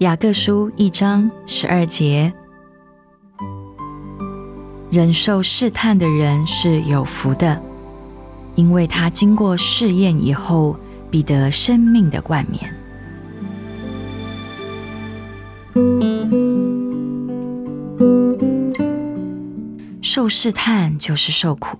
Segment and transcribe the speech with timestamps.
[0.00, 2.32] 雅各书一章十二节：
[4.90, 7.60] 忍受试探的人是有福的，
[8.54, 10.74] 因为他经过试验以后，
[11.10, 12.74] 必得生命的冠冕。
[20.00, 21.76] 受试探就是受苦，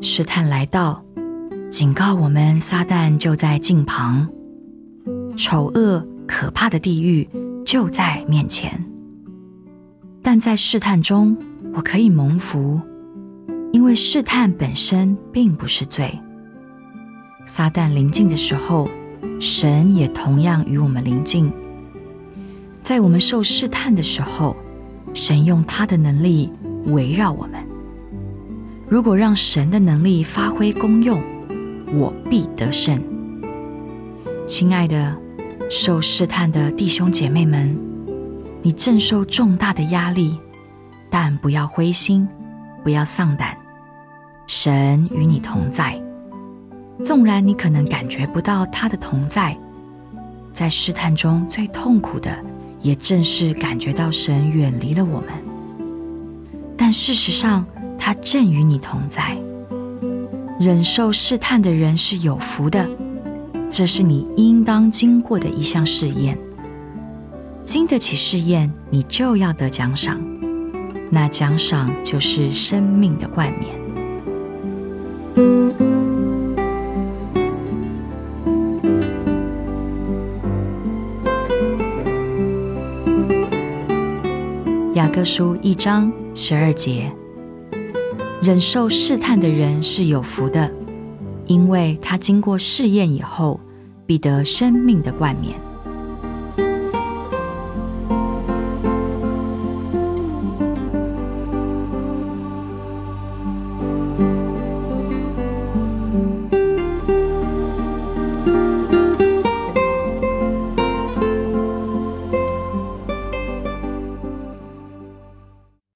[0.00, 1.00] 试探来到，
[1.70, 4.28] 警告我们，撒旦就在近旁，
[5.36, 6.04] 丑恶。
[6.26, 7.28] 可怕的地狱
[7.64, 8.84] 就在面前，
[10.22, 11.36] 但在试探中，
[11.72, 12.80] 我可以蒙福，
[13.72, 16.18] 因为试探本身并不是罪。
[17.46, 18.88] 撒旦临近的时候，
[19.40, 21.50] 神也同样与我们临近。
[22.82, 24.56] 在我们受试探的时候，
[25.14, 26.50] 神用他的能力
[26.86, 27.64] 围绕我们。
[28.88, 31.22] 如果让神的能力发挥功用，
[31.94, 33.00] 我必得胜。
[34.46, 35.25] 亲爱的。
[35.70, 37.76] 受试探的弟兄姐妹们，
[38.62, 40.38] 你正受重大的压力，
[41.10, 42.26] 但不要灰心，
[42.84, 43.56] 不要丧胆。
[44.46, 46.00] 神与你同在，
[47.04, 49.58] 纵然你可能感觉不到他的同在，
[50.52, 52.30] 在试探中最痛苦的，
[52.80, 55.30] 也正是感觉到神远离了我们。
[56.76, 57.66] 但事实上，
[57.98, 59.36] 他正与你同在。
[60.60, 62.88] 忍受试探的人是有福的。
[63.68, 66.38] 这是你应当经过的一项试验，
[67.64, 70.18] 经得起试验，你就要得奖赏。
[71.10, 73.76] 那奖赏就是生命的冠冕。
[84.94, 87.12] 雅各书一章十二节：
[88.40, 90.72] 忍受试探的人是有福的。
[91.46, 93.60] 因为他经过试验以后，
[94.06, 95.65] 必得生命的冠冕。